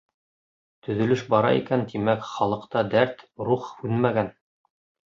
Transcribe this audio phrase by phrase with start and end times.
[0.87, 4.35] Төҙөлөш бара икән, тимәк, халыҡта дәрт, рух һүнмәгән.